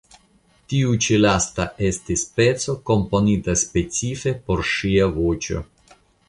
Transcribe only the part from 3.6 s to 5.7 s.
specife por ŝia voĉo.